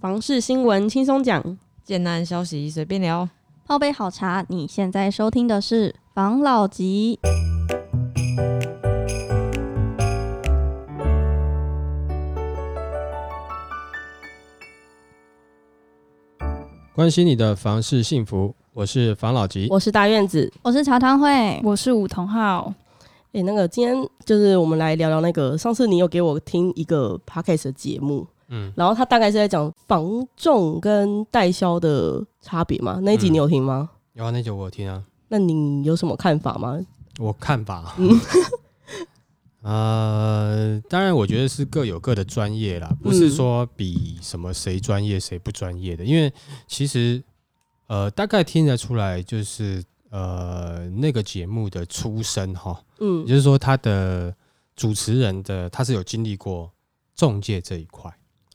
[0.00, 3.28] 房事新闻轻松讲，简单消息随便聊。
[3.66, 7.18] 泡杯好茶，你现在收听的是房老吉。
[16.94, 19.66] 关心你的房事幸福，我是房老吉。
[19.68, 20.52] 我是大院子。
[20.62, 22.72] 我是茶汤会，我是梧桐号，
[23.32, 32.98] 诶，那个今天就是我们来聊聊那个，上次你有给我听一个 podcast 的节目，嗯，然后他大概是在讲防重跟代销的差别嘛？
[33.02, 33.32] 那一集嗯。
[33.32, 33.90] 你有听吗？
[34.14, 36.78] 有啊，那集我有听啊，那你有什么看法吗？
[37.18, 38.08] 我看法，嗯。
[39.60, 46.32] 呃，当然我觉得是各有各的专业啦，不是说比什么谁专业谁不专业的，因为
[46.66, 47.22] 其实
[47.88, 53.22] 呃大概听得出来，就是呃那个节目的出身哈，嗯。
[53.22, 54.34] 也就是说他的
[54.74, 56.70] 主持人的他是有经历过
[57.14, 58.10] 中介这一块，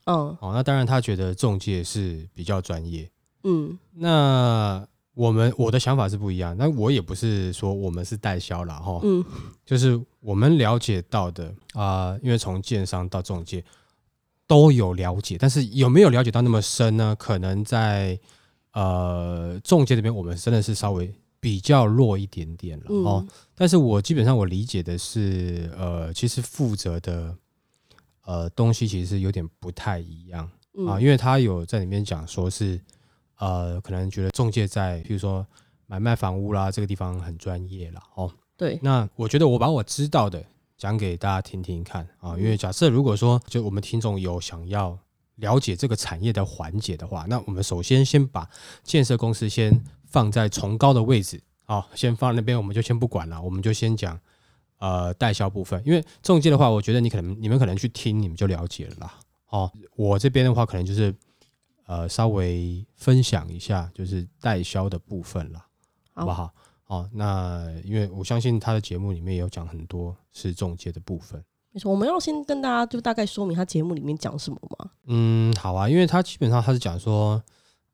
[0.06, 3.10] 嗯哦，那当然他觉得中介是比较专业，
[3.44, 9.24] 嗯那我们我的想法是不一样，那我也不是说我们是代销了，哈，嗯
[9.66, 13.64] 就是我们了解到的啊、因为从建商到中介
[14.48, 17.16] 都有了解，但是有没有了解到那么深呢？
[17.18, 18.20] 可能在
[18.74, 23.28] 呃中介这边，我们真的是稍微比较弱一点点了、嗯哦。
[23.56, 27.36] 但是我基本上我理解的是，呃，其实负责的
[28.24, 30.50] 呃东西其实是有点不太一样。
[30.76, 32.82] 嗯啊，因为他有在里面讲说是，
[33.38, 35.46] 呃，可能觉得中介在，譬如说
[35.86, 38.32] 买卖房屋啦，这个地方很专业啦，哦。
[38.58, 40.44] 对，那我觉得我把我知道的
[40.78, 44.98] 讲给大家听听看啊，因为假设如果说就我们听众有想要
[45.36, 48.50] 了解这个产业的环节的话，那我们首先先把
[48.84, 54.20] 建设公司先放在崇高的位置，啊，先放那边，我们就先不管了，我们就先讲
[54.84, 59.14] 呃代销部分，因为中介的话，我觉得你可能你们可能去听，你们就了解了啦。
[59.48, 61.16] 哦，我这边的话，可能就是
[61.86, 65.66] 呃稍微分享一下，就是代销的部分啦，
[66.14, 66.52] 好不好？
[66.88, 71.42] 哦，那因为我相信他的节目里面也有讲很多是中介的部分。
[71.72, 74.92] 没错，我们要先跟大家就大概说明他节目里面讲什么吗？
[75.06, 77.42] 嗯，好啊，因为他基本上他是讲说，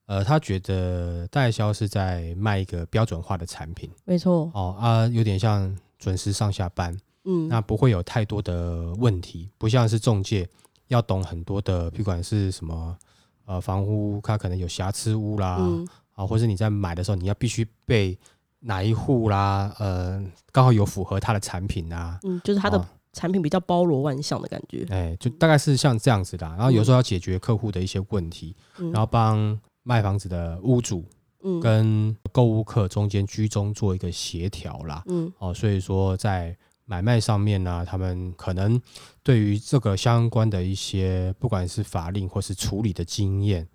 [0.08, 10.50] 呃，他觉得代销是在卖一个标准化的产品没错，哦啊，有点像准时上下班，嗯，那不会有太多的问题，不像是中介
[10.88, 12.98] 要懂很多的，不管是什么
[13.46, 18.18] 呃房屋，它可能有瑕疵屋啦，嗯啊，或是你在买的时候，你要必须被
[18.62, 24.86] 哪一户啦，呃，刚好有符合它的产品啊，嗯，就是他的哦产品比较包罗万象的感觉。
[24.90, 26.56] 哎，就大概是像这样子的啊。
[26.56, 31.04] 然后有时候要解决客户的一些问题，嗯然后帮卖房子的屋主
[31.44, 35.04] 嗯跟购物客中间居中做一个协调啦。
[35.08, 38.82] 嗯哦，所以说在买卖上面呢、他们可能
[39.22, 43.68] 对于这个相关的一些不管是法令或是处理的经验，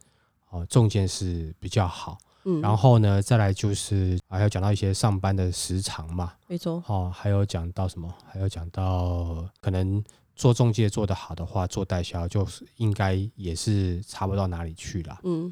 [0.51, 2.19] 哦，中间是比较好。
[2.47, 8.13] 嗯，然后呢，再来就是还要讲到一些上班的时长嘛，没错，哦，还有讲到什么？
[8.27, 10.05] 还有讲到可能
[10.37, 15.19] 做中介做得好的话，做代销就是应该也是差不到哪里去啦。
[15.23, 15.51] 嗯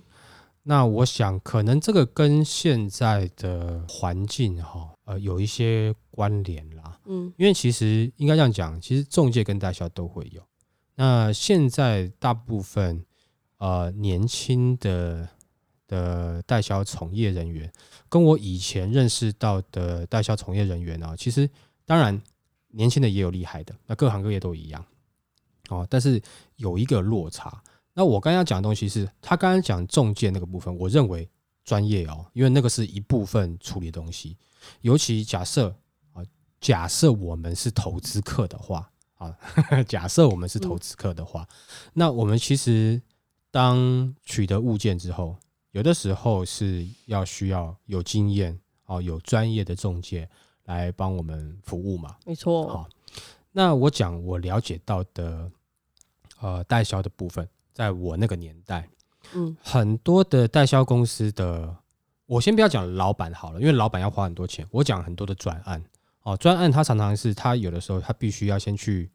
[0.65, 7.00] 那我想，可能这个跟现在的环境哈，呃，有一些关联啦。
[7.06, 10.41] 嗯因为其实应该这样讲，其实中介跟代销都会有。
[10.95, 13.05] 那现在大部分
[13.59, 15.28] 呃年轻的
[15.89, 17.73] 的代销从业人员，
[18.09, 21.50] 跟我以前认识到的代销从业人员呢、其实
[21.84, 22.23] 当然
[22.69, 24.84] 年轻的也有厉害的，那各行各业都一样
[25.71, 25.84] 哦。
[25.91, 26.23] 但是
[26.55, 27.61] 有一个落差。
[27.94, 31.28] 那我刚刚讲的东西是他刚刚讲中介那个部分，我认为
[31.64, 34.36] 专业哦，因为那个是一部分处理的东西。
[34.80, 35.69] 尤其假设
[36.12, 36.22] 啊，
[36.60, 39.36] 假设我们是投资客的话啊，
[39.86, 41.47] 假设我们是投资客的话，
[41.92, 43.00] 那我们其实
[43.50, 45.36] 当取得物件之后，
[45.72, 50.28] 有的时候是要需要有经验哦，有专业的中介
[50.64, 52.16] 来帮我们服务嘛。
[52.25, 52.88] 没错，好，
[53.52, 55.50] 那我讲我了解到的
[56.41, 58.88] 呃代销的部分，在我那个年代，
[59.35, 61.76] 嗯很多的代销公司的，
[62.26, 64.67] 我先不要讲老板好了，因为老板要花很多钱。
[64.70, 65.82] 我讲很多的专案
[66.23, 69.11] 哦，专案他常常是他有的时候他必须要先去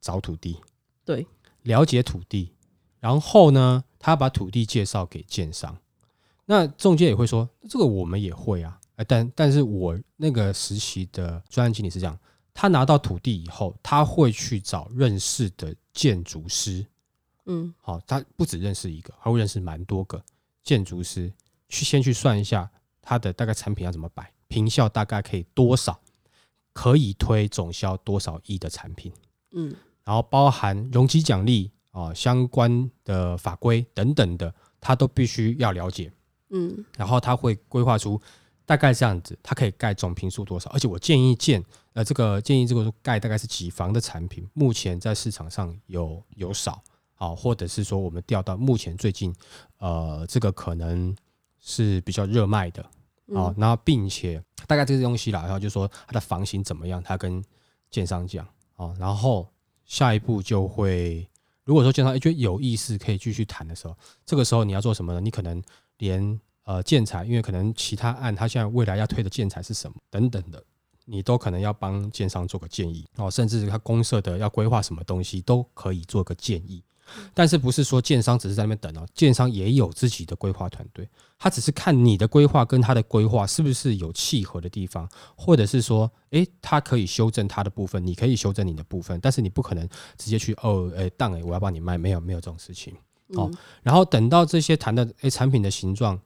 [0.00, 0.60] 找土地，
[1.04, 1.26] 对，
[1.62, 2.52] 了解土地，
[3.00, 5.76] 然后呢，他把土地介绍给建商。
[6.46, 12.18] 那中介也会说，这个我们也会啊，哎，但但是我那个实习的专案经理是这样，
[12.52, 16.86] 他拿到土地以后，他会去找认识的建筑师，
[17.46, 17.74] 嗯。
[17.80, 20.22] 好、他不只认识一个，他会认识蛮多个
[20.62, 21.32] 建筑师，
[21.68, 22.70] 去先去算一下
[23.02, 26.00] 他的大概产品要怎么摆，平效大概可以多少，
[26.72, 29.12] 可以推总销多少亿的产品，
[29.52, 29.74] 嗯。
[30.04, 36.12] 然后包含容积奖励啊、相关的法规等等的，他都必须要了解。
[36.50, 36.84] 嗯。
[36.96, 38.20] 然后他会规划出
[38.66, 41.62] 大概这样子，它可以盖总平数多少，而且我建议建
[41.92, 46.82] 呃这个建议这个盖大概是几房的产品，目前在市场上有有少
[47.24, 49.34] 好、或者是说我们调到目前最近
[49.78, 51.14] 呃这个可能
[51.60, 52.82] 是比较热卖的
[53.26, 57.42] 哦，嗯然后并且大概这些东西啦，然后就说它的房型怎么样，他跟
[57.90, 59.48] 建商讲啊，然后
[59.86, 61.26] 下一步就会。
[61.64, 65.20] 如果说建商诶觉得有意思可以继续谈的时候，这个时候你要做什么呢？
[65.20, 65.62] 你可能
[65.96, 70.62] 连呃建材，因为可能其他案它现在未来要推的建材是什么等等的，
[71.06, 76.84] 你都可能要帮建商做个建议哦，甚至他公社的要规划什么东西都可以做个建议。
[77.32, 81.08] 但是不是说建商只是在那边等哦，建商也有自己的规划团队，
[81.38, 92.94] 他只是看你的规划跟他的规划是不是有契合的地方，或者是说，诶，他可以修正他的部分，你可以修正你的部分，但是你不可能直接去哦，诶，当诶，我要帮你卖，没有没有这种事情。
[93.34, 96.20] 哦嗯然后等到这些谈的诶产品的形状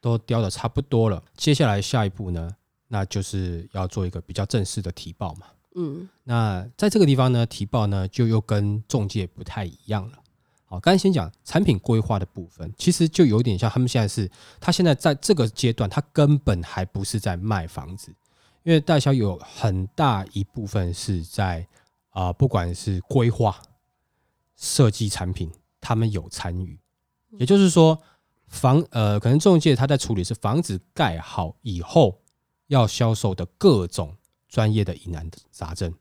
[0.00, 2.48] 都雕的差不多了，接下来下一步呢，
[2.88, 5.46] 那就是要做一个比较正式的提报嘛。
[5.76, 10.18] 嗯那在这个地方呢，提报呢就又跟中介不太一样了。
[10.66, 14.30] 好，刚才先讲产品规划的部分，其实就有点像他们现在是，
[14.60, 18.14] 他现在在这个阶段，他根本还不是在卖房子，
[18.62, 21.66] 因为代销有很大一部分是在
[22.10, 23.60] 啊、不管是规划、
[24.56, 25.50] 设计产品，
[25.80, 26.78] 他们有参与。
[27.38, 28.00] 也就是说，
[28.46, 32.22] 房呃，可能中介他在处理是房子盖好以后
[32.68, 34.16] 要销售的各种
[34.48, 35.92] 专业的疑难杂症。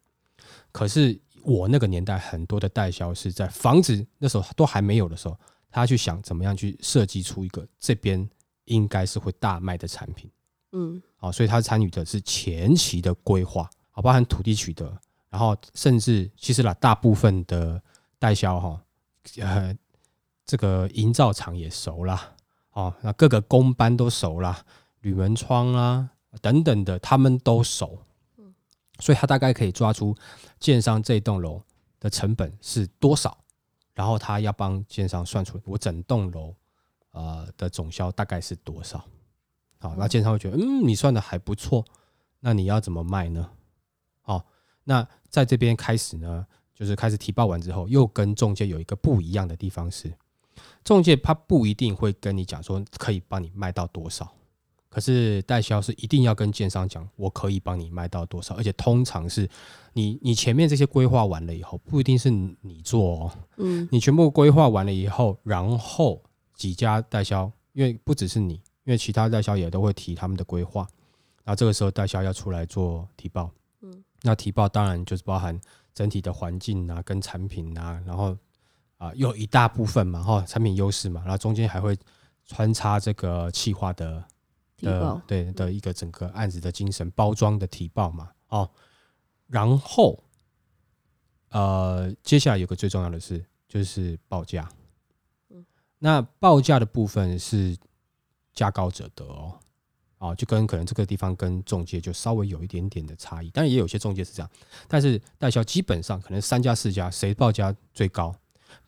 [0.71, 5.37] 可是我那个年代很多的代销是在房子那时候都还没有的时候，
[5.69, 8.29] 他去想怎么样去设计出一个这边
[8.65, 10.29] 应该是会大卖的产品。
[10.71, 14.97] 嗯好，所以他参与的是前期的规划，好，包含土地取得，
[15.29, 17.81] 然后甚至其实啦，大部分的
[18.17, 18.81] 代销哈，
[19.37, 19.75] 呃，
[20.45, 22.35] 这个营造厂也熟啦，
[22.71, 24.65] 哦，那各个工班都熟啦，
[25.01, 26.09] 铝门窗啊
[26.41, 27.99] 等等的，他们都熟，
[28.99, 30.15] 所以他大概可以抓出
[30.59, 31.61] 建商这栋楼
[31.99, 33.37] 的成本是多少，
[33.93, 36.55] 然后他要帮建商算出我整栋楼
[37.11, 39.03] 呃的总销大概是多少。
[39.79, 41.83] 好，那建商会觉得，嗯，你算的还不错，
[42.39, 43.49] 那你要怎么卖呢？
[44.21, 44.45] 好，
[44.85, 50.13] 那在这边开始呢，就是开始提报完之后，又跟中介有一个不一样的地方是，
[50.83, 54.33] 中介他不一定会跟你讲说可以帮你卖到多少，
[54.93, 59.49] 可是代销是一定要跟建商讲，我可以帮你卖到多少，而且通常是
[59.93, 63.89] 你你前面这些规划完了以后，不一定是你你做哦，嗯。
[63.91, 66.21] 你全部规划完了以后，然后
[66.53, 68.53] 几家代销，因为不只是你，
[68.83, 70.87] 因为其他代销也都会提他们的规划，
[71.43, 73.49] 然后这个时候代销要出来做提报，
[73.81, 75.59] 嗯，那提报当然就是包含
[75.95, 78.37] 整体的环境啊，跟产品啊，然后
[78.99, 81.97] 啊有一大部分嘛，哈，产品优势嘛，然后中间还会
[82.45, 84.23] 穿插这个企划的
[84.83, 88.69] 的对的一个整个案子的精神包装的提报嘛，哦，
[89.47, 90.24] 然后
[91.50, 94.69] 呃，接下来有个最重要的事就是报价，
[95.97, 97.75] 那报价的部分是
[98.53, 99.59] 价高者得哦，
[100.18, 104.50] 哦，就跟可能这个地方跟中介就稍微有一点点的差异，当然也有些中介是这样，
[104.88, 108.36] 但是代销基本上可能三家四家谁报价最高，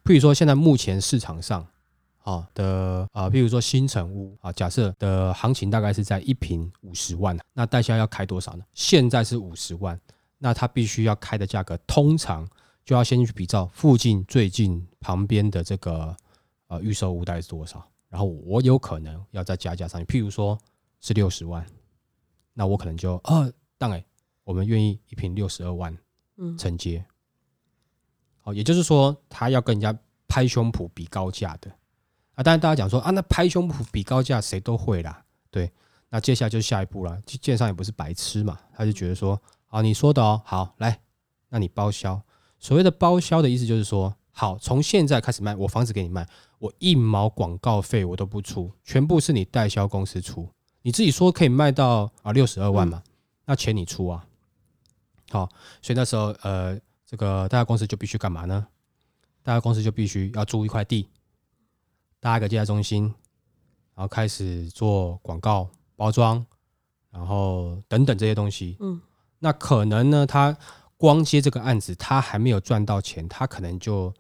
[0.04, 1.66] 譬如说现在目前市场上。
[2.26, 8.66] 啊的啊，譬如说新城屋啊，假设的行情大概是在一平五十万，那代销要开多少呢？
[8.74, 10.00] 现在是五十万，
[10.40, 12.48] 那他必须要开的价格，通常
[12.84, 16.16] 就要先去比照附近最近旁边的这个
[16.68, 20.58] 呃预售屋大概是多少，然后我有可能要再加价上去，譬如说
[21.02, 21.64] 是六十万，
[22.54, 24.04] 那我可能就呃，当然
[24.44, 25.96] 我们愿意一平六十二万
[26.38, 26.58] 嗯。
[26.58, 27.06] 承接，
[28.42, 29.96] 好，也就是说他要跟人家
[30.28, 31.72] 拍胸脯比高价的
[32.36, 35.72] 啊，当然大家讲说啊，那拍胸脯比高价谁都会啦，对，
[36.10, 41.00] 那接下来就是下一步了，建商也不是白痴嘛，他就觉得说，好，你说的哦，好，来，
[41.50, 42.22] 那你包销。
[42.60, 46.28] 所谓的包销的意思就是说，好，从现在开始卖，我房子给你卖，
[46.60, 50.50] 我一毛广告费我都不出，全部是你代销公司出。
[50.82, 53.02] 你自己说可以卖到啊六十二万嘛，
[53.46, 54.26] 那钱你出啊。
[55.30, 55.50] 好，
[55.82, 58.68] 所以那时候呃，这个代销公司就必须干嘛呢？
[59.42, 61.08] 代销公司就必须要租一块地，
[62.26, 63.04] 搭一个接待中心，
[63.94, 66.44] 然后开始做广告包装，
[67.12, 68.78] 然后等等这些东西。
[68.80, 69.00] 嗯，
[69.38, 70.58] 那可能呢，他
[70.98, 74.12] 光接这个案子，他还没有赚到钱，他可能就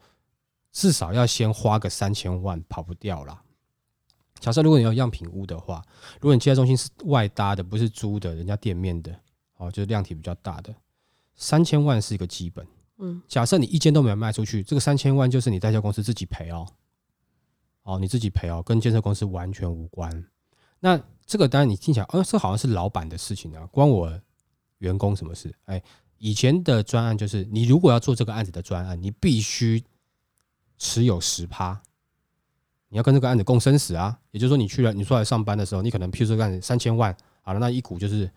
[0.72, 3.42] 至少要先花个三千万，跑不掉啦。
[4.40, 5.84] 假设如果你有样品屋的话，
[6.22, 9.20] 如果你接待中心是外搭的，不是租的，人家店面的，
[9.58, 10.72] 哦，就是量体比较大的，
[11.36, 12.68] 三千万是一个基本。
[13.00, 16.68] 嗯，假设你一间都没有卖出去，这个三千万就是你代销公司自己赔哦，
[17.86, 20.26] 哦，你自己赔哦，跟建设公司完全无关。
[20.80, 24.12] 那这个当然你听起来，哦，这好像是老板的事情啊，关我
[24.80, 25.56] 员工什么事？
[25.66, 25.82] 哎，
[26.18, 29.84] 以前的专案就是，你如果要做这个案子的专案，你必须
[30.80, 31.80] 持有十趴，
[32.90, 34.20] 你要跟这个案子共生死啊。
[34.32, 38.30] 也就是说，你去了，你出来上班的时候，你可能譬如说干三千万，好了，那一股就是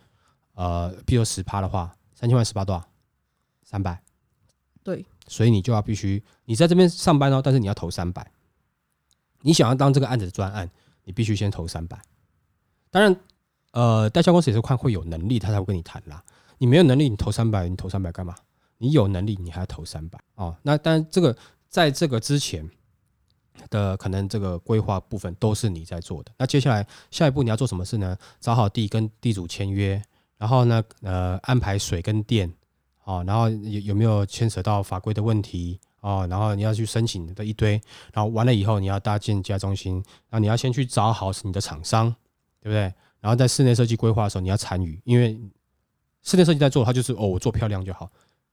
[0.52, 2.86] 呃，譬如说十趴的话，三千万十趴多少？
[3.64, 3.98] 三百。
[4.82, 8.30] 对，所以你就要必须你在这边上班哦，但是你要投三百。
[9.42, 10.70] 你想要当这个案子的专案，
[11.04, 11.98] 你必须先投三百。
[12.90, 13.16] 当然，
[13.72, 16.22] 呃，代销公司也是看会有能力，他才会跟你谈啦。
[16.58, 18.34] 你没有能力，你投三百，你投三百干嘛？
[18.78, 20.56] 你有能力，你还要投三百哦。
[20.62, 21.36] 那当然，这个
[21.68, 22.68] 在这个之前
[23.70, 26.32] 的可能这个规划部分都是你在做的。
[26.38, 28.16] 那接下来下一步你要做什么事呢？
[28.40, 30.02] 找好地，跟地主签约，
[30.36, 32.52] 然后呢，呃，安排水跟电，
[33.04, 35.78] 哦，然后有有没有牵扯到法规的问题？
[36.00, 37.80] 哦，然后你要去申请的一堆，
[38.12, 39.94] 然后完了以后你要搭建家中心，
[40.28, 42.08] 然后你要先去找好你的厂商，
[42.60, 42.82] 对不对？
[43.20, 45.40] 然后在室内设计规划的时候你要参与，因为
[46.22, 48.06] 室内设计在做，它就是哦，我做漂亮就好，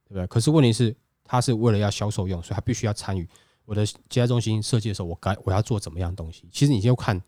[0.06, 0.26] 对不对？
[0.28, 3.28] 可是问题是，它是为了要销售用，所以它必须要参与
[3.66, 6.50] 我的家中心设计的时候，我该我要做怎么样东西？
[6.52, 7.22] 其实你就看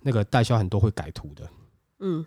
[0.00, 1.50] 那个代销很多会改图的，
[1.98, 2.24] 嗯，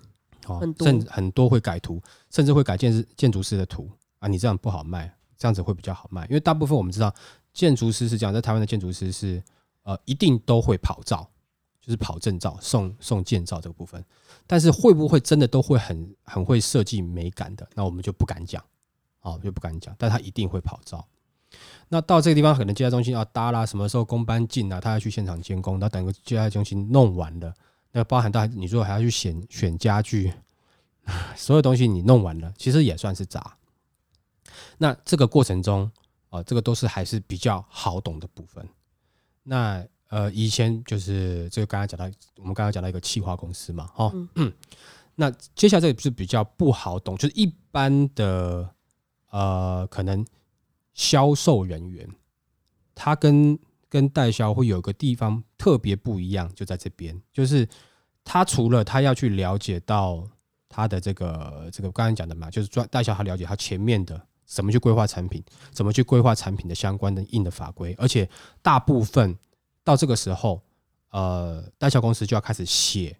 [0.47, 3.89] 哦很，多甚至很多会改图，甚至会改建筑建筑师的图
[4.19, 7.13] 啊，你这样不好卖，这样子会比较好卖，因为大部分我们知道
[7.53, 9.41] 建筑师是这样，在台湾的建筑师是
[9.83, 11.29] 呃一定都会跑照，
[11.79, 14.03] 就是跑证照、送送建造这个部分，
[14.45, 18.63] 但是会不会真的都会很很会设计美感的，那我们就不敢讲，
[19.21, 21.05] 哦就不敢讲，但他一定会跑照。
[21.87, 27.53] 那到这个地方，可能接待中心要搭啦，什么时候工班进啊，他要去现场监工，那等个接待中心弄完了，
[27.93, 30.33] 那包含到你如果还要去选选家具，
[31.37, 33.55] 所有东西你弄完了，其实也算是杂。
[34.77, 35.91] 那这个过程中，
[36.29, 38.67] 啊、这个都是还是比较好懂的部分。
[39.43, 42.05] 那呃，以前就是这个刚才讲到，
[42.37, 44.13] 我们刚刚讲到一个企划公司嘛，哦，
[45.15, 48.69] 那接下来这个是比较不好懂，就是一般的
[49.29, 50.25] 呃，可能
[50.93, 52.07] 销售人员，
[52.95, 53.57] 他跟
[53.89, 57.67] 跟代销会有个地方特别不一样，就在这边，就是
[58.23, 60.25] 他除了他要去了解到
[60.69, 68.27] 他的这个这个刚才讲的嘛，就是专代销他了解他前面的怎么去规划产品，怎么去规划产品的相关的硬的法规，而且
[68.61, 69.37] 大部分
[69.83, 70.61] 到这个时候，
[71.11, 73.15] 呃，代销公司就要开始写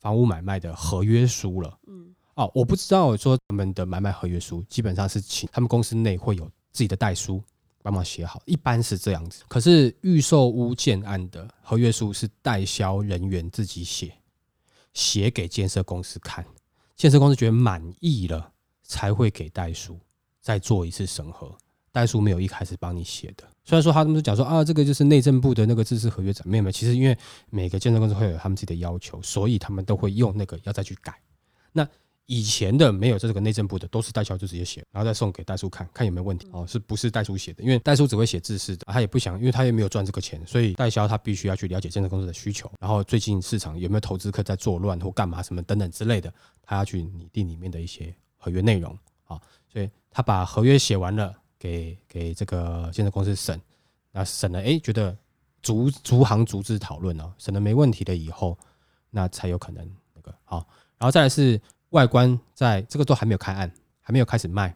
[0.00, 1.78] 房屋买卖的合约书了。
[1.86, 7.42] 嗯，哦，我不知道说他们的买卖合约书基本上是请他们公司内会有自己的代书
[7.82, 9.44] 帮忙写好，一般是这样子。
[9.46, 14.14] 可是预售屋建案的合约书是代销人员自己写，
[14.94, 16.42] 写给建设公司看，
[16.96, 18.50] 建设公司觉得满意了
[18.82, 19.98] 才会给代书
[20.44, 21.50] 再做一次审核。
[21.90, 26.72] 代书没有一开始帮你写的，虽然说他们都讲说啊，这个就是内政部的那个自治合约怎么样？
[26.72, 27.16] 其实因为
[27.50, 31.14] 每个建设公司会有他们自己的要求，所以他们都会用那个要再去改。
[31.70, 31.88] 那
[32.26, 37.62] 以前的没有这个内政部的，都是代销就直接写，然后再送给代书看看有没有问题哦，是不是代书写的？
[37.62, 49.40] 因为代书只会写字式的，他也不想，因为他也没有赚这个钱，所以代销他必须要去了解建设公司的需求，然后最近市场有没有投资客在作乱或干嘛什么等等之类的，他要去拟定里面的一些合约内容啊，
[49.72, 53.60] 所以他把合约写完了，给给这个建设公司审，
[54.12, 55.14] 那审了，哎，觉得
[55.60, 58.56] 逐逐行逐字讨论哦，审了没问题了以后，
[59.10, 60.66] 那才有可能那个好，
[60.96, 61.60] 然后再来是。
[61.90, 64.74] 外观在这个都还没有开案，还没有开始卖，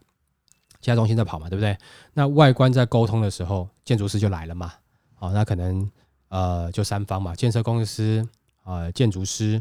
[0.81, 1.77] 其他中心在跑嘛，对不对？
[2.15, 4.73] 那外观在沟通的时候，建筑师就来了嘛。
[5.17, 5.91] 好，那可能
[6.29, 8.25] 呃就三方嘛，建设公司
[8.63, 9.61] 啊、建筑师，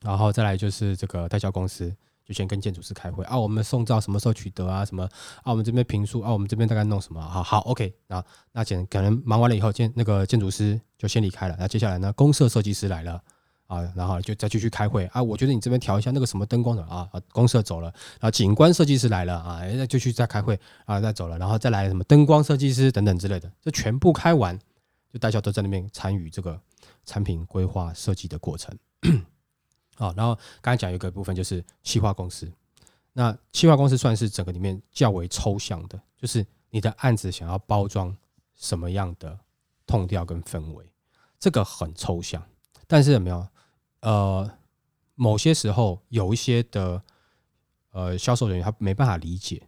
[0.00, 1.94] 然后再来就是这个代销公司，
[2.32, 4.84] 先跟建筑师开会啊，我们送照什么时候取得啊？
[4.84, 5.04] 什么
[5.42, 5.50] 啊？
[5.50, 7.20] 我们这边评述啊，我们这边大概弄什么？
[7.20, 13.20] 好好，OK 那，那简可能忙完了以后，建那个建筑师就先离开了，那接下来呢，公社设计师来了。
[13.68, 15.22] 啊，然后就再继续开会啊。
[15.22, 17.88] 我觉得你这边调一下那个什么灯光的啊，啊，公社走了，
[18.20, 24.58] 然后景观设计师来了啊，那就去再开会啊，再走了，然后再来什么灯光设计师等等之类的，这全部开完，
[25.10, 26.60] 就大家都在那边参与这个
[27.06, 28.76] 产品规划设计的过程。
[29.96, 32.50] 好，然后刚才讲有一个部分就是企划公司，
[33.12, 38.16] 那企划公司算是整个里面较为抽象的，就是你的案子想要包装
[38.54, 39.38] 什么样的
[39.86, 40.84] 痛调跟氛围，
[41.38, 42.42] 这个很抽象，
[42.86, 43.46] 但是有没有？
[44.00, 44.50] 呃，
[45.14, 47.00] 某些时候有一些的
[47.92, 49.62] 呃销售人员他没办法理解，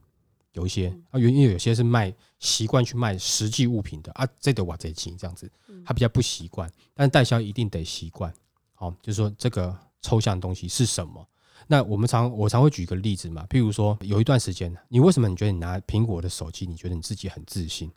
[0.54, 5.48] 有一些啊，因为有些是卖习惯去卖实际物品的啊，这个我这钱这样子，
[5.84, 8.34] 他比较不习惯，但是代销一定得习惯，
[8.72, 11.26] 好、就是说这个抽象的东西是什么？
[11.66, 17.90] 那我们常我常会举一个例子嘛，譬如说有一段时间，你为什么你觉得你拿苹果的手机，你觉得你自己很自信？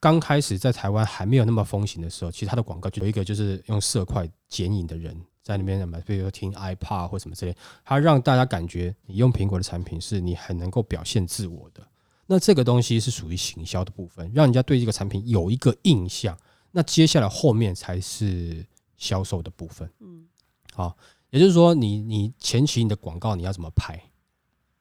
[0.00, 11.86] 刚开始在台湾还没有那么风行的时候，其实它的广告就有一个就是用色块剪影的人在那边什么，比如说听 iPad 或什么之类，它让大家感觉你用苹果的产品是你很能够表现自我的。
[12.26, 16.36] 那这个东西是属于行销的部分，让人家对这个产品有一个印象。
[16.72, 18.66] 那接下来后面才是
[18.96, 19.88] 销售的部分。
[20.00, 20.24] 嗯，
[20.72, 20.96] 好，
[21.32, 24.00] 也就是说，你你前期你的广告你要怎么拍？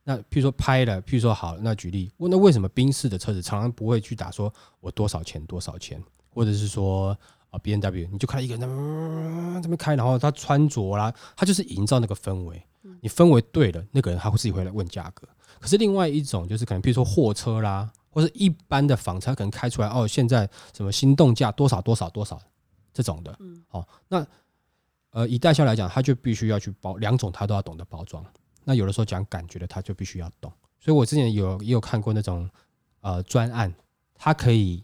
[0.03, 7.17] 那譬如说拍了，譬如说好，那举例，那为什么宾士的车子常常不会去打说我多少钱多少钱，或者是说
[7.49, 12.61] 啊 B N W，你就看一个人这么开，然后他穿着啦，他就是营造那个氛围。
[12.99, 15.27] 你氛围对了，那个人他会自己会来问价格。
[15.59, 22.41] 可是另外一种就是可能，譬如说货车啦，或者一般的房车，可能开出来哦，现在什么心动价多少多少多少
[22.91, 23.35] 这种的。
[23.39, 24.25] 嗯，好，那
[25.11, 28.25] 呃以代销来讲，他就必须要去包两种，他都要懂得包装。
[28.63, 30.51] 那有的时候讲感觉的，他就必须要懂。
[30.79, 32.49] 所以我之前有也有看过那种
[33.01, 33.73] 呃专案，
[34.15, 34.83] 他可以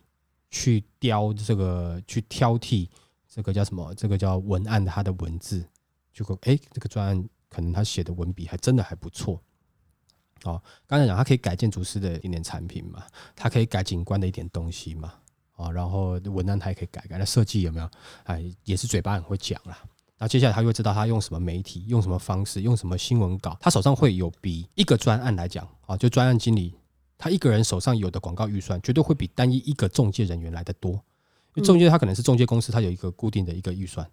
[0.50, 2.88] 去雕这个，去挑剔
[3.27, 3.93] 这个叫什么？
[3.96, 5.67] 这个叫文案，它的文字，
[6.13, 9.41] 结果哎，这个专案可能他写的文笔还真的还不错。
[10.43, 13.03] 哦，刚才讲他可以改建筑师的一点产品嘛，
[13.36, 15.13] 他可以改景观的一点东西嘛，
[15.55, 17.89] 啊，然后文案他也可以改改，那设计有没有？
[18.25, 19.77] 哎，也是嘴巴很会讲啦。
[20.19, 26.74] 那接下来他就会知道他用什么媒体，用什么方式，用什么新闻稿，他手上会有比一个专案来讲啊，就专案经理
[27.17, 30.91] 他一个人手上有的广告预算，绝对会比单一一个中介人员来的多。
[31.53, 34.07] 因为中介他可能是中介公司，他有一个固定的一个预算，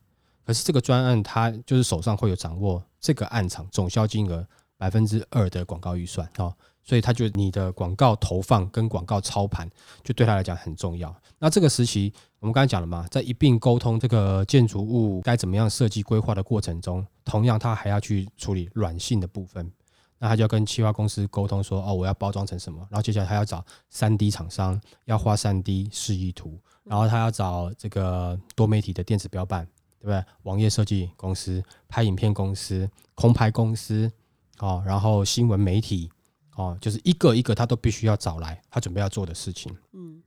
[0.47, 4.47] 可是这个专案他就是手上会有掌握这个案场总销金额
[4.77, 6.55] 百分之二的广告预算啊。
[6.85, 9.69] 所以他觉得你的广告投放跟广告操盘，
[10.03, 11.15] 就对他来讲很重要。
[11.39, 19.73] 那这个时期，我们刚才讲了嘛，在一并沟通这个建筑物该怎么样设计规划的过程中，同样他还要去处理软性的部分。
[20.19, 22.79] 那他就要跟企划公司沟通说，哦，我要包装成什么？
[22.91, 29.67] 然后接下来他要找三 D 厂商，要画三 D 示意图，然后他要找这个多媒体的电子标版，
[30.01, 30.25] 对不对？
[30.43, 34.11] 网页设计公司、拍影片公司、空拍公司，
[34.59, 36.11] 哦，然后新闻媒体。
[36.57, 39.77] 哦，就是一个一个他都必须要找来，他准备要做的事情。
[39.93, 40.23] 嗯，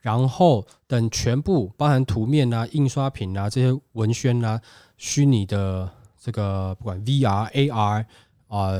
[0.00, 4.60] 然后等全部包含图面啊、印刷品啊这些文宣啊、
[4.96, 8.06] 虚拟的这个不管 VR、AR
[8.46, 8.70] 啊、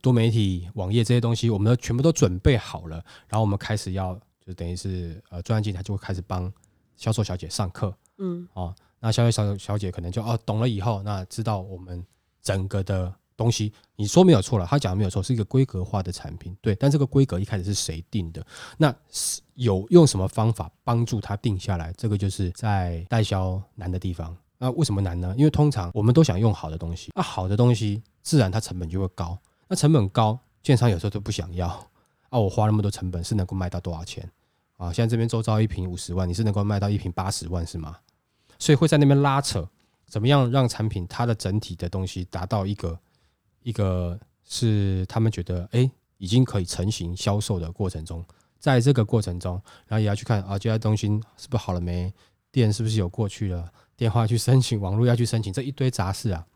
[0.00, 2.96] 多媒体网页这些东西，我们都全部都准备好了，
[3.28, 6.50] 然后我们开始要就等于是呃，专案经理就会开始帮
[6.96, 7.94] 销售小姐上课。
[8.16, 12.02] 嗯，哦，那销售小小姐可能就哦懂了以后，那知道我们
[12.40, 13.14] 整个的。
[13.42, 16.76] 东西你说没有错了，他讲的没有错，是一个规格化的产品，对。
[16.76, 18.44] 但这个规格一开始是谁定的？
[18.78, 21.92] 那是有用什么方法帮助他定下来？
[21.96, 24.36] 这个就是在代销难的地方。
[24.58, 25.34] 那为什么难呢？
[25.36, 29.36] 因为通常我们都想用好的东西，那好的东西自然它成本就会高。
[29.66, 31.66] 那成本高，建商有时候都不想要
[32.30, 32.38] 啊。
[32.38, 34.30] 我花那么多成本是能够卖到多少钱
[34.76, 34.92] 啊？
[34.92, 37.96] 现在这边周遭一瓶五十万，你是能够卖到一瓶八十万是吗？
[38.58, 39.68] 所以会在那边拉扯，
[40.06, 42.98] 怎么样让产品它的整体的东西达到一个。
[43.62, 48.24] 一个是他们觉得哎，已经可以成型销售的过程中，
[48.58, 49.54] 在这个过程中，
[49.86, 52.12] 然后也要去看啊，这家东西是不是好了没？
[52.50, 53.72] 电是不是有过去了？
[53.96, 56.46] 电话去申请，网络要去申请，这一堆杂事啊。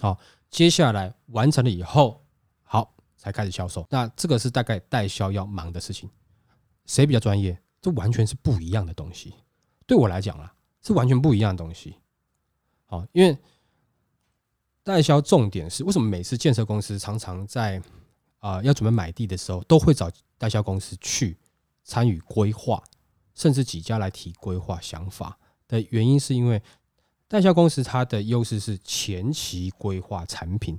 [0.00, 0.18] 好，
[0.50, 2.22] 接下来完成了以后，
[2.62, 3.86] 好才开始销售。
[3.90, 6.10] 那这个是大概代销要忙的事情。
[6.84, 7.58] 谁比较专业？
[7.80, 9.34] 这完全是不一样的东西。
[9.86, 11.96] 对我来讲啊，是完全不一样的东西。
[12.86, 13.38] 好，因为。
[14.84, 17.82] 代销重点是为什么每次建设公司常常在
[18.38, 21.36] 啊要准备买地的时候，都会找代销公司去
[21.82, 22.84] 参与规划，
[23.34, 26.62] 甚至几家来提规划想法的原因，是因为
[27.26, 30.78] 代销公司它的优势是前期规划产品，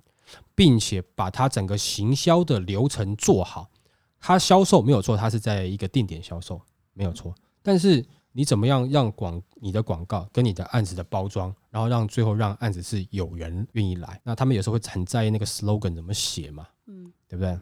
[0.53, 3.71] 并且把它整个行销的流程做好。
[4.19, 6.61] 它销售没有错，它是在一个定点销售
[6.93, 8.05] 没有错，但是。
[8.37, 14.19] 你怎么样让广你的广告跟你的案子的包装，然后让最后让案子是有人愿意来？
[14.25, 17.57] 那他们有时候会很在意那个 slogan 怎么写嘛，嗯，对不对？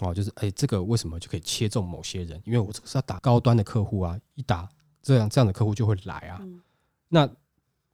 [0.00, 2.42] 哦，就是哎，这个为什么就可以切中某些人？
[2.44, 4.68] 因为我这个是要打高端的客户啊，一打
[5.00, 6.42] 这样这样的客户就会来啊。
[7.08, 7.24] 那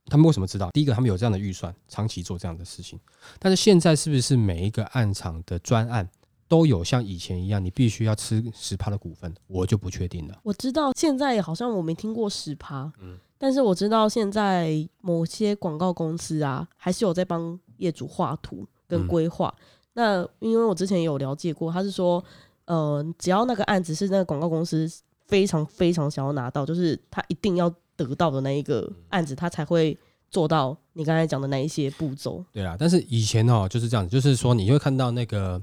[0.06, 0.70] 他们为什么知道？
[0.70, 2.98] 第一个，他们有这样的预算，长期做这样的事情。
[3.38, 6.08] 但是现在是不是每一个案场的专案？
[6.48, 10.40] 都有像以前一样，你必须要吃十趴的股份，我就不确定了。
[10.42, 19.54] 我知道现在好像我没听过十趴，嗯，但是我知道现在某些广告公司啊，还是有在帮业主画图跟规划。
[19.92, 22.24] 那因为我之前有了解过，他是说，
[22.64, 24.88] 呃，只要那个案子是那个广告公司
[25.26, 29.98] 非常非常想要拿到，就是他一定要得到的那一个案子，他才会
[30.30, 32.44] 做到你刚才讲的那一些步骤。
[32.52, 35.60] 对啦，但是以前哦就是这样子，就是说你会看到那个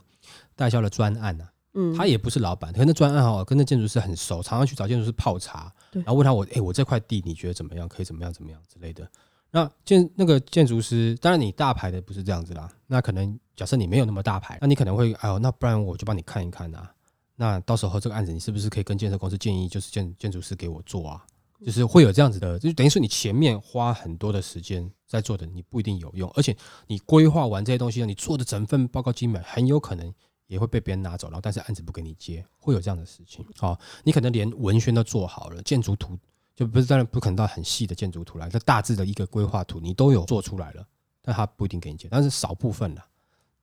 [0.56, 7.88] 代销的专案啊，嗯，他也不是老板，可能那专案哦跟那建筑师很熟，常常去找建筑师泡茶，然后问他我，哎、我这块地你觉得怎么样？
[7.88, 9.10] 可以怎么样怎么样之类的。
[9.52, 16.91] 那建那个建筑师，当然你大牌的不是这样子啦，那可能假设你没有那么大牌，那你可能会，哎呦，那不然我就帮你看一看啊。
[17.36, 21.26] 那到时候这个案子你是不是可以跟建设公司建议，就是建建筑师给我做啊？
[21.65, 26.56] 就是会有这样子的，就等于说你前面花很多的时间在做的，你不一定有用，而且
[26.88, 30.13] 你规划完这些东西，你做的整份报告精美，很有可能
[30.48, 33.46] 也会被别人拿走，然后但是案子不给你接，会有这样的事情。
[33.58, 36.18] 好、你可能连文宣都做好了，建筑图
[36.56, 40.88] 就不是当然不可能到很细的建筑图来，这大致的一个规划图你都有做出来了，
[41.22, 43.06] 但他不一定给你接，但是少部分了。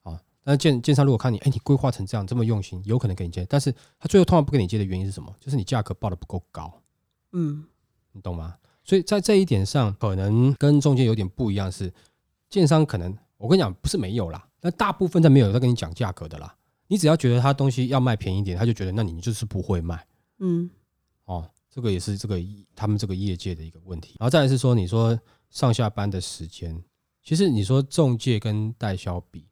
[0.02, 5.34] 啊，但是建建商如果看你，哎，你规划成这样这么用心，有可能给你接，但是他最后通常不给你接的原因是什么？
[5.40, 6.72] 就是你价格报的不够高。
[7.32, 7.64] 嗯
[8.12, 8.56] 你懂吗？
[8.84, 11.90] 所以在这一点上，可能跟中间有点不一样是，
[12.50, 16.54] 建商可能我跟你讲不是没有啦，那大部分在没有在跟你讲价格的啦。
[16.92, 20.06] 你只要觉得他东西要卖便宜一点，他就觉得那你就是不会卖
[20.40, 20.68] 嗯
[21.24, 21.48] 哦。
[21.70, 22.38] 这个也是这个
[22.76, 24.14] 他们这个业界的一个问题。
[24.20, 26.78] 然后再来是说，你说上下班的时间，
[27.24, 29.46] 其实你说中介跟代销比，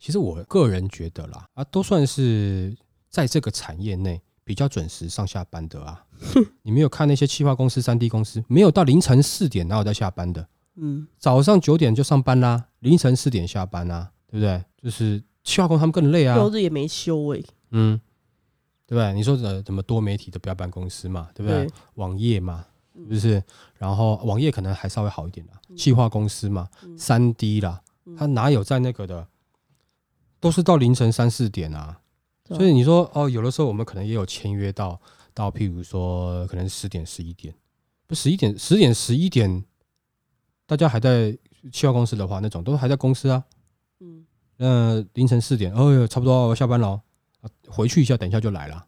[0.00, 2.76] 其实我个人觉得啦，啊，都算是
[3.08, 6.04] 在这个产业内比较准时上下班的啊。
[6.62, 10.48] 你没有看那些企划公司、三 D 公司，没有到凌晨四点哪有在下班的？
[10.74, 14.64] 嗯早上九点就上班啦，凌晨四点下班啦，对不对？
[14.82, 18.00] 就是企划工他们更累啊，六日也没休诶、嗯，
[18.86, 19.12] 对不对？
[19.12, 21.66] 你说的怎么多媒体的标办公司嘛，对不对？
[21.66, 22.64] 对，网页嘛，
[22.96, 23.44] 是不是？
[23.78, 25.76] 然后网页可能还稍微好一点啦，嗯。
[25.76, 27.82] 企划公司嘛，三 D 啦，
[28.16, 29.28] 他哪有在那个的？
[30.40, 32.00] 都是到凌晨三四点啊，
[32.48, 35.00] 所以你说哦，有的时候我们可能也有签约到
[35.32, 37.54] 到，譬如说可能十点十一点，
[38.06, 39.64] 不十一点十点十一点，
[40.66, 41.36] 大家还在
[41.72, 43.44] 企划公司的话，那种都还在公司啊。
[44.00, 44.24] 嗯
[44.56, 47.00] 那凌晨四点，哦哟，差不多下班了
[47.68, 48.86] 回去一下，等一下就来了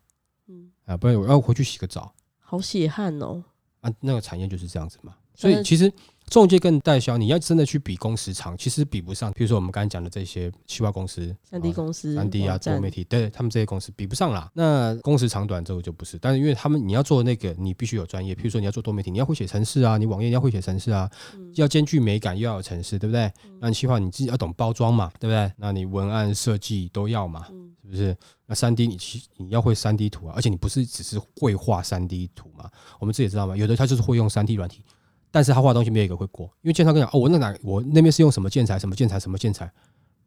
[0.49, 3.43] 嗯，啊，不然我要回去洗个澡好血汗哦。
[3.81, 3.93] 啊。
[4.01, 5.93] 那个产业就是这样子嘛，所以其实
[6.29, 9.33] 中介跟代销，你要真的去比工时长，其实比不上。
[9.33, 14.51] 比如说我们刚才讲的这些企划公司、三 D 公司、三 D 啊、多媒体，对他们这些公司比不上啦。
[14.53, 18.35] 那工时长短这个就不是，但是因为他们你要做那个，你必须有专业。
[18.35, 23.33] 譬如说你要做多媒体，你要会写程式啊，你网页要会写程式啊，嗯要兼具美感，又要有程式，对不对？
[23.61, 25.53] 那你企划你自己要懂包装嘛，对不对？
[25.57, 28.17] 那你文案设计都要嘛，嗯是不是？
[28.47, 32.69] 那三 D 你其你要会三 D 图啊，而且你不是只是会画三 D 图嘛？
[32.99, 34.83] 我们自己知道嘛，有的他就是会用三 D 软体，
[35.37, 39.71] 但是他画的东西没有一个会过，因为建商跟你讲哦，我那哪我那边是用什么建材，什么建材，什么建材，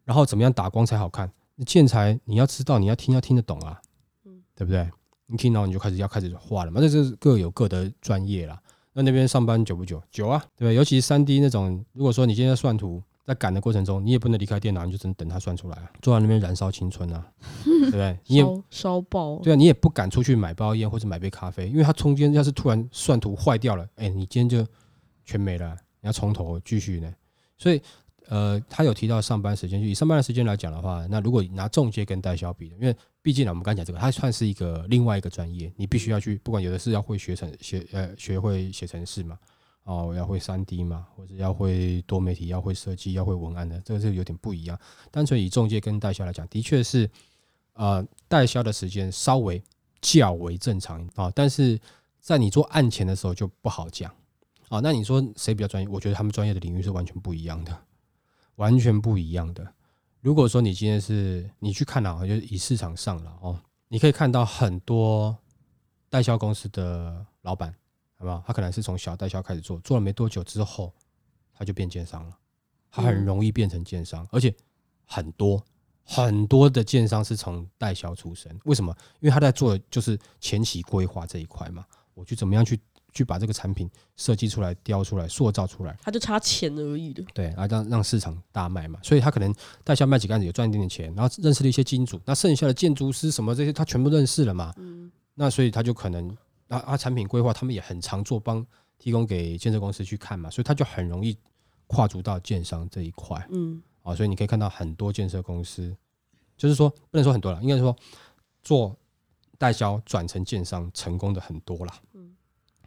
[0.04, 1.28] 然后怎么样打光才好看？
[1.56, 3.80] 那建材你要知道，你要听要听得懂啊，
[4.24, 4.88] 嗯对不对？
[5.26, 8.56] 你听到你就开始要开始画了嘛，那这是各有各的专业啦。
[8.92, 10.00] 那那边上班久不久？
[10.12, 10.76] 久啊，对不对？
[10.76, 17.26] 尤其是三 D 那种，如果说你今天在算图，在赶的过程中，你也不能离开电脑，你就只能等它算出来啊，坐在那边燃烧青春啊，
[17.66, 18.16] 对不对？
[18.26, 24.70] 你也烧烧爆，对啊，你也不敢出去买包烟或者买杯咖啡，因为它中间要是突然算图坏掉了，哎，你今天就
[25.30, 27.14] 全没了，你要从头继续呢。
[27.56, 27.80] 所以，
[28.26, 39.38] 呃，他有提到上班时间，就以上班的时间来讲的话，那如果拿中介跟代销比，因为毕竟呢，我们刚讲这个，它算是一个另外一个专业，你必须要去，不管有的是要会学程写呃学会写程式嘛，
[39.84, 44.78] 哦，要会三 D 嘛，或者要会多媒体，要会设计，要会文案的，这个是有点不一样。
[45.10, 47.08] 单纯以中介跟代销来讲，的确是
[47.74, 49.62] 呃代销的时间稍微
[50.00, 51.78] 较为正常啊，但是
[52.20, 54.10] 在你做案前的时候就不好讲
[54.70, 54.80] 啊。
[54.80, 55.88] 那你说谁比较专业？
[55.88, 57.78] 我觉得他们专业的领域是完全不一样的，
[58.54, 59.74] 完全不一样的。
[60.22, 65.36] 如果说你今天是你去看啊，就是以市场上了哦，你可以看到很多
[66.08, 67.74] 代销公司的老板，
[68.16, 68.42] 好不好？
[68.46, 70.92] 他可能是从小代销开始做，做了没多久之后，
[71.54, 72.36] 他就变奸商了，
[72.90, 74.54] 他很嗯容易变成奸商，而且
[75.06, 75.64] 很多
[76.04, 78.94] 很多的奸商是从代销出身，为什么？
[79.20, 82.78] 因为他在做的就是前期规划这一块嘛，我去怎么样去
[83.12, 87.22] 去把这个产品设计出来、雕出来、塑造出来，他就差钱而已的。
[87.34, 95.10] 对，啊，让让市场大卖嘛，所以他可能代销卖几个案子有赚一点点钱，然后认识了一些金主，那剩下的建筑师什么这些他全部认识了嘛，嗯。
[95.34, 96.28] 那所以他就可能
[96.68, 98.64] 啊啊产品规划他们也很常做帮
[98.98, 101.36] 提供给建设公司去看嘛，所以他就很容易
[101.86, 103.46] 跨足到建商这一块。
[103.50, 103.82] 嗯。
[104.02, 105.94] 啊，所以你可以看到很多建设公司，
[106.56, 107.94] 就是说不能说很多了，应该说
[108.62, 108.96] 做
[109.58, 112.29] 代销转成建商成功的很多了，嗯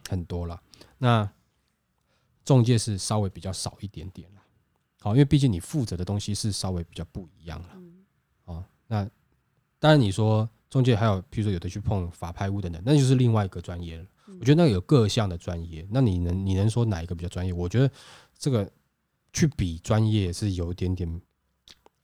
[0.10, 0.62] 很多了。
[0.98, 1.30] 那
[2.46, 4.42] 中介是稍微比较少一点点了，
[5.00, 7.70] 好，因为毕竟你负责的东西是稍微比较不一样了。
[7.76, 8.06] 嗯
[8.46, 9.10] 啊，那
[9.80, 14.06] 当然你说中介还有，譬如说有的去碰法拍屋等等，那就是另外一个专业了。
[14.40, 17.54] 我觉得那个有各项的专业，那你能你能说哪一个比较专业？
[17.54, 17.90] 我觉得
[18.38, 18.70] 这个
[19.32, 21.22] 去比专业是有一点点，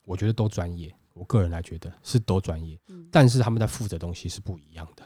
[0.03, 5.03] 我觉得都专业，我个人来觉得是都专业，嗯但是他们在负责的东西是不一样的。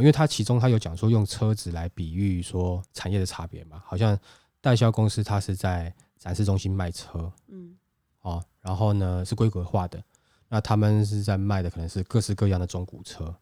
[0.00, 4.18] 因为他其中他有讲说用车子来比喻说产业的差别嘛，好像
[4.60, 7.76] 代销公司它是在展示中心卖车嗯
[8.22, 10.02] 哦，然后呢是规格化的，
[10.48, 13.34] 那他们是在卖的可能是各式各样的中古车，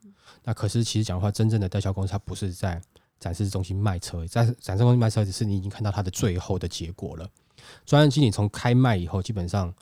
[0.45, 2.81] 那可是其实讲的话，真正的代销公司它不是在
[3.19, 7.29] 展示中心卖车，在展示中心卖车只是你已经看到它的最后的结果了。
[7.87, 9.75] 专案经理从开卖以后，基本上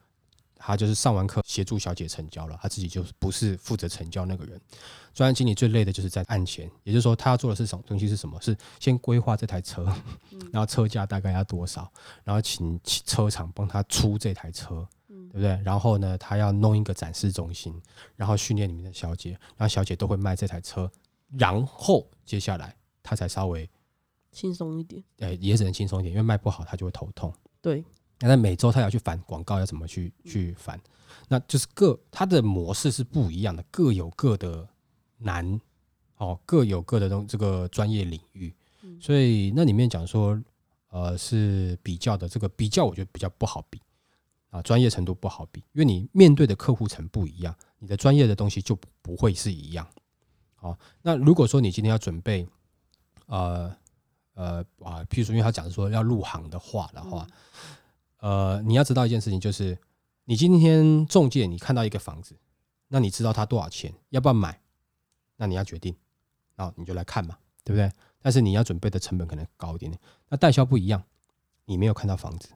[0.67, 4.59] 他就是上完课协助小姐成交了，他自己就不是负责成交那个人。
[5.13, 8.41] 专案经理最累的就是在案前，也就是说他要做的是什么东西是什么？
[8.41, 9.85] 是先规划这台车，
[10.51, 11.93] 然后车价大概要多少，
[12.25, 15.61] 然后请车厂帮他出这台车，嗯对不对？
[15.63, 17.81] 然后呢，他要弄一个展示中心，
[18.17, 20.91] 然后训练里面的小姐，让小姐都会卖这台车，
[21.37, 23.69] 然后接下来他才稍微
[24.33, 25.05] 轻松一点。
[25.17, 27.33] 对也只能轻松一点，因为卖不好他就会头痛。
[27.61, 27.85] 对，
[28.21, 30.81] 那在每周他要去反广告，要怎么去去反？
[31.29, 34.69] 那就是各他的模式是不一样的，各有各的
[35.19, 35.61] 难
[36.17, 38.55] 哦，各有各的东这个专业领域。
[38.83, 40.41] 嗯所以那里面讲说，
[40.89, 43.81] 呃，是比较的这个比较，我觉得比较不好比
[44.51, 49.87] 啊，专业程度不好比，因为你面对的客户层不一样，你的专业的东西就不不会是一样。
[50.55, 52.47] 好，那如果说你今天要准备，
[53.27, 53.75] 呃
[54.35, 57.27] 呃啊，譬如说，因为他讲说要入行的话的话，
[58.25, 59.79] 呃，你要知道一件事情，就是
[60.25, 62.35] 你今天中介，你看到一个房子，
[62.89, 64.59] 那你知道它多少钱，要不要买？
[65.37, 65.95] 那你要决定，
[66.57, 67.93] 然后你就来看嘛，对不对？
[68.23, 70.01] 但是你要准备的成本可能高一点点。
[70.31, 71.05] 那代销不一样，
[71.67, 72.49] 你没有看到房子，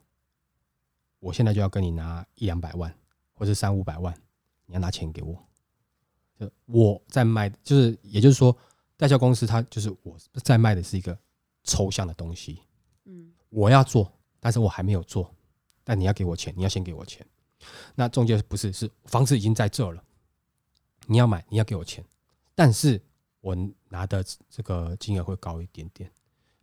[1.18, 2.96] 我现在就要跟你拿一两百万，
[3.34, 4.18] 或是三五百万，
[4.64, 5.38] 你要拿钱给我。
[6.40, 8.56] 就我在卖，就是也就是说，
[8.96, 11.18] 代销公司它就是我在卖的是一个
[11.62, 12.62] 抽象的东西，
[13.04, 15.30] 嗯我要做，但是我还没有做，
[15.88, 17.26] 但你要给我钱，你要先给我钱。
[17.94, 20.04] 那中介不是，是房子已经在这了，
[21.06, 22.04] 你要买，你要给我钱，
[22.54, 23.02] 但是
[23.40, 23.56] 我
[23.88, 26.12] 拿的这个金额会高一点点。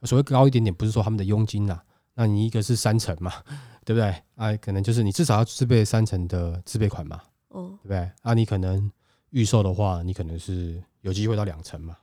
[0.04, 1.84] 所谓高一点点，不是说他们的佣金啦，
[2.14, 3.44] 那你一个是三成嘛，
[3.84, 4.16] 对不对？
[4.36, 8.12] 啊，可能就是你至少要自备三成的自备款嘛，哦对不对？
[8.22, 8.92] 啊，你可能
[9.32, 11.98] 预售的话，你可能是有机会到两成嘛，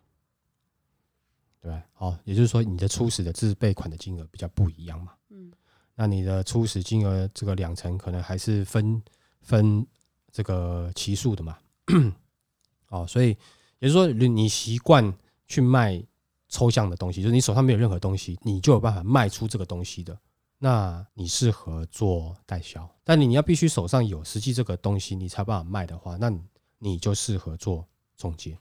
[1.60, 1.82] 对不对？
[1.92, 5.12] 好，也就是说你的初始的自备款的金额比较不一样嘛。
[5.94, 9.02] 那你的初始金额这个两成可能还是分
[9.40, 9.86] 分
[10.30, 11.58] 这个期数的嘛？
[12.88, 13.36] 哦，所以
[13.78, 15.12] 也就是说，你习惯
[15.46, 16.02] 去卖
[16.48, 20.18] 抽象的东西，就是你手上没有任何东西，你就有办法卖出这个东西的，
[20.58, 22.88] 那你适合做代销。
[23.04, 26.42] 但你你要必须手上有实际这个东西，你才有办法卖的话，那你
[26.78, 28.58] 你就适合做中介。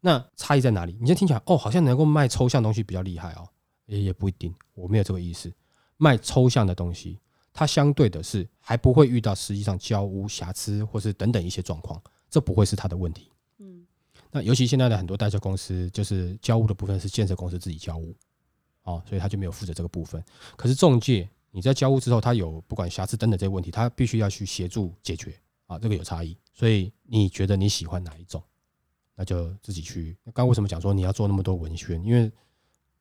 [0.00, 0.92] 那差异在哪里？
[1.00, 3.48] 你现在听起来哦，好像能够卖抽象东西比较厉害哦，
[3.86, 5.52] 也也不一定，我没有这个意思。
[5.98, 7.20] 卖抽象的东西，
[7.52, 13.30] 它相对的是还不会遇到实际上交屋瑕疵或是等等一些状况，这不会是它的问题。
[13.58, 13.84] 嗯
[14.30, 18.14] 那尤其现在的很多代销公司，就是交屋的部分是建设公司自己交屋，
[18.82, 20.22] 哦，所以他就没有负责这个部分。
[20.54, 25.34] 可是中介你在交屋之后，他有不管瑕疵等等这些问题，他必须要去协助解决
[25.66, 26.36] 啊，这个有差异。
[26.52, 28.42] 所以你觉得你喜欢哪一种，
[29.14, 30.14] 那就自己去。
[30.26, 32.04] 刚刚为什么讲说你要做那么多文宣？
[32.04, 32.30] 因为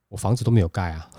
[0.07, 1.11] 我房子都没有盖啊，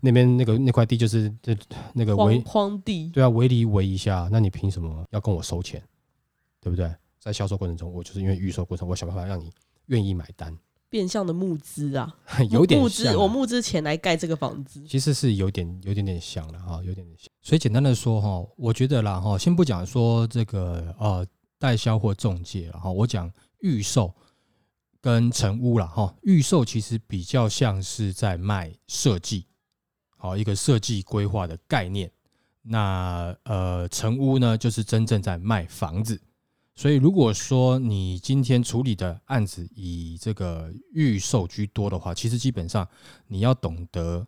[0.00, 1.56] 那边那个那块地就是这
[1.92, 5.82] 那个围荒荒地，对啊，围篱围一下，那你凭什么要跟我收钱？
[6.60, 6.90] 对不对？
[7.20, 9.50] 在销售过程中，我就是因为预售过程，我想办法让你
[9.86, 10.54] 愿意买单，
[10.90, 12.14] 变相的募资啊，
[12.50, 12.80] 有点
[13.18, 14.82] 我募资钱来盖这个房子。
[14.86, 17.28] 其实是有点有点点像了哈，有点点像。
[17.42, 21.26] 所以简单的说哈，我觉得啦哈，先不讲说这个呃
[21.58, 24.14] 代销或中介了哈，我讲预售
[25.00, 26.14] 跟成屋啦哈。
[26.22, 29.46] 预售其实比较像是在卖设计，
[30.24, 32.10] 好一个设计规划的概念。
[32.62, 36.18] 那呃成屋呢，就是真正在卖房子。
[36.74, 42.88] 所以如果说你今天处理的案子以这个预售居多的话，其实基本上
[43.26, 44.26] 你要懂得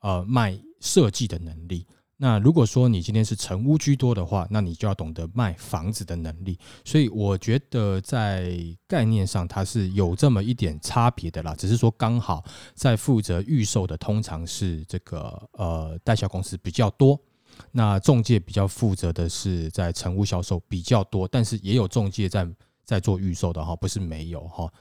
[0.00, 1.86] 呃卖设计的能力。
[2.18, 6.58] 那如果说你今天是成屋居多的话，那你就要懂得卖房子的能力。
[6.84, 8.56] 所以我觉得在
[8.88, 12.42] 概念上它是有这么一点差别的啦，只是说刚好
[12.74, 17.20] 在负责预售的通常是这个呃代销公司比较多。
[17.70, 22.48] 那中介比较负责的是在成屋销售比较多，但是也有中介在
[22.84, 24.72] 在做预售的哈，不是没有哈。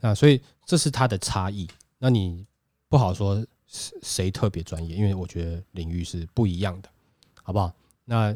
[0.00, 1.66] 那，所以这是它的差异。
[1.98, 2.46] 那你
[2.88, 6.90] 不好说谁谁特别专业，因为我觉得领域是不一样的，
[7.42, 7.72] 好不好？
[8.04, 8.30] 那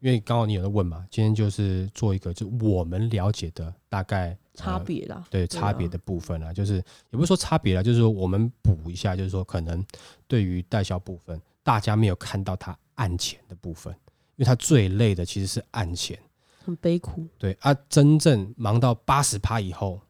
[0.00, 9.82] 因为刚好你有在问嘛，今天就是做一个就我们了解的大概差呃别啦，对差别的部分啊，就是也不是说差别啦，就是说我们补一下，就是说可能
[10.26, 13.92] 对于代销部分，大家没有看到它案前的部分，
[14.36, 16.18] 因为它最累的其实是案前。
[16.64, 17.26] 很悲苦。
[17.38, 20.00] 对啊，真正忙到八十趴以后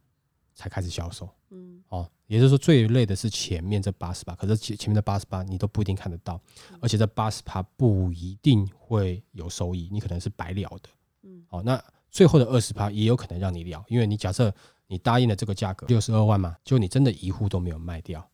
[0.54, 6.40] 才开始销售嗯哦，也就是说最累的是前面这八十八，可是前前面的八十八你都不一定看得到，
[6.80, 10.88] 而且这八十趴不一定会有收益，你可能是白聊的。
[11.24, 11.78] 嗯好，那
[12.10, 14.50] 最后的二十趴也有可能让你聊，因为你假设
[14.86, 18.26] 你答应了这个价格六十二万嘛，就你真的一户都没有卖掉，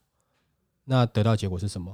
[0.85, 1.93] 那得到结果是什么？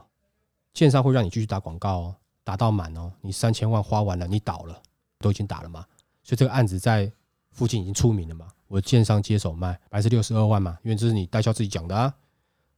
[0.75, 4.79] 建商会让你继续打广告哦，打到满哦，你三千万花完了，你倒了，
[5.17, 5.83] 都已经打了嘛，
[6.21, 7.11] 所以这个案子在
[7.55, 8.47] 附近已经出名了嘛。
[8.67, 12.13] 我建商接手卖，还是六十二万嘛，因为这是你代销自己讲的啊，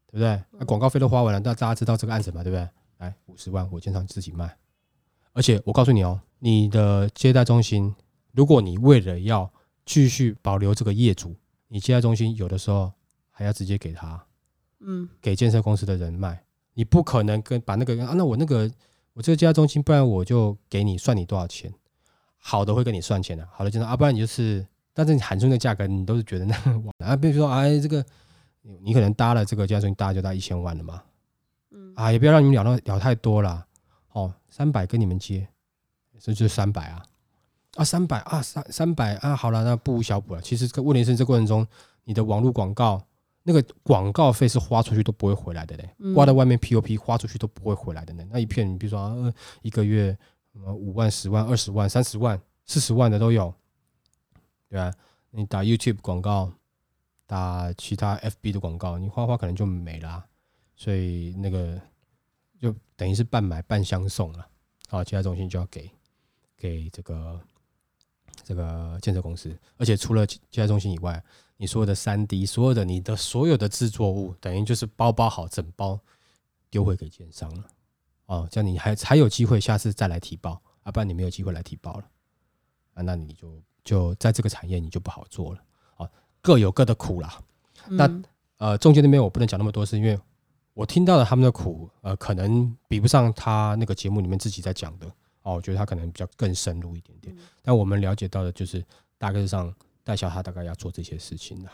[0.05, 0.41] 对不对？
[0.51, 2.69] 那广告费都花完了，那大家知道这个案子嘛，对不对？
[2.97, 4.57] 来五十万，我建商自己卖，
[5.33, 7.95] 而且我告诉你哦，你的接待中心，
[8.33, 9.51] 如果你为了要
[9.85, 11.35] 继续保留这个业主，
[11.67, 12.91] 你接待中心有的时候
[13.29, 14.25] 还要直接给他，
[14.79, 18.69] 嗯给建设公司的人卖，你不可能跟把那个啊，那我那个
[19.13, 21.73] 我这个接待中心，不然我就给你算你多少钱，
[22.49, 28.01] 好的会跟你算钱的、好的就是啊，不然你就是，但是你喊出那个价格，你都是觉得那个 啊，比如说哎这个
[28.61, 31.03] 你你可能搭了这个接待中心，搭就搭一千万了嘛，
[31.71, 33.65] 嗯啊，也不要让你们聊到聊太多了。
[34.13, 35.45] 哦，三百跟你们接，
[36.19, 37.05] 这就是三百啊，
[37.75, 40.41] 啊三百啊三三百啊，好了，那不无小补了。
[40.41, 41.67] 其实这个问题是这过程中，
[42.05, 43.03] 你的网络广告
[43.43, 48.23] 那个广告费是花出去都不会回来的嘞，嗯挂在外面 POP 花出去都不会回来的呢。
[48.31, 50.17] 那一片，你比如说、呃、一个月
[50.57, 53.53] 什么五万、十万、二十万、三十万、四十万的都有，
[54.67, 54.91] 对吧、
[55.29, 56.51] 你打 YouTube 广告，
[57.27, 60.25] 打其他 FB 的广告，你花花可能就没啦、
[60.75, 61.79] 所以那个
[62.59, 64.47] 就等于是半买半相送了。
[64.89, 65.91] 好，其他中心就要给
[66.57, 67.39] 给这个
[68.43, 71.23] 这个建设公司，而且除了其他中心以外，
[71.57, 75.99] 你所有的三 D，所有的你的所有的制作物，等于就是包包好整包
[76.71, 77.63] 丢回给建商了。
[78.27, 82.05] 哦，这样你还还有机会下次再来提报，啊，不然你没有机会来提报了，
[82.93, 85.63] 啊，那你就就在这个产业你就不好做了。
[85.95, 86.09] 啊，
[86.41, 87.41] 各有各的苦啦。
[87.89, 88.23] 那嗯
[88.57, 90.19] 呃，中间那边我不能讲那么多，是因为
[90.73, 95.07] 我听到了他们的苦，呃，可能比不上他那个节目里面自己在讲的
[95.43, 95.53] 哦。
[95.55, 97.35] 我觉得他可能比较更深入一点点。
[97.61, 98.83] 但我们了解到的就是，
[99.17, 101.69] 大概上代销他大概要做这些事情的，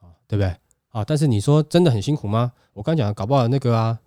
[0.00, 0.54] 啊，对不对？
[0.90, 2.52] 啊，但是你说真的很辛苦吗？
[2.74, 3.98] 我刚讲的搞不好那个啊，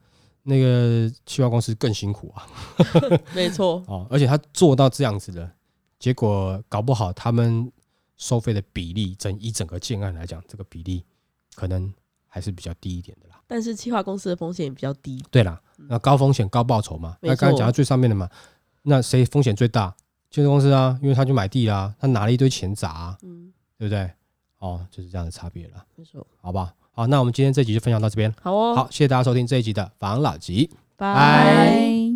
[0.48, 2.48] 那个企划公司更辛苦啊，
[3.34, 5.52] 没错， 哦，而且他做到这样子的
[5.98, 7.72] 结果，搞不好他们
[8.16, 11.04] 收费的比例，整一整个建案来讲，这个比例
[11.56, 11.92] 可能
[12.28, 13.42] 还是比较低一点的啦。
[13.48, 15.24] 但是企划公司的风险也比较低。
[15.32, 18.30] 对啦，那高风险高报酬嘛，那刚才讲到最上面的嘛，
[18.84, 19.96] 那谁风险最大？
[20.30, 24.12] 建设公司啊，因为他去买地啦，他拿了一堆钱砸、啊，嗯，对不对？
[24.60, 26.26] 哦，就是这样的差别了，没错。
[26.42, 26.60] 好不
[26.96, 27.06] 好？
[27.08, 28.34] 那我们今天这集就分享到这边。
[28.42, 30.72] 好哦，好，谢谢大家收听这一集的防老集。
[30.96, 32.16] 拜。